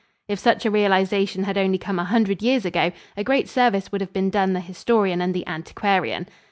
If 0.27 0.39
such 0.39 0.65
a 0.65 0.71
realization 0.71 1.43
had 1.43 1.59
only 1.59 1.77
come 1.77 1.99
a 1.99 2.03
hundred 2.03 2.41
years 2.41 2.65
ago, 2.65 2.91
a 3.15 3.23
great 3.23 3.47
service 3.47 3.91
would 3.91 4.01
have 4.01 4.11
been 4.13 4.31
done 4.31 4.53
the 4.53 4.59
historian 4.59 5.21
and 5.21 5.31
the 5.31 5.45
antiquarian. 5.45 6.25